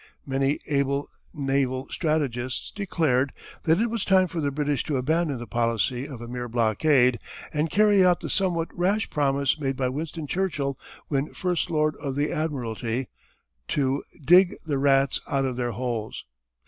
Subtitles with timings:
[0.25, 3.31] Many able naval strategists declared
[3.65, 7.19] that it was time for the British to abandon the policy of a mere blockade
[7.53, 12.15] and carry out the somewhat rash promise made by Winston Churchill when First Lord of
[12.15, 13.09] the Admiralty,
[13.67, 16.25] to "dig the rats out of their holes."